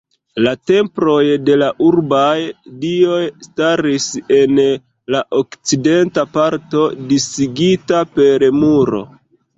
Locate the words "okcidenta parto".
5.43-6.87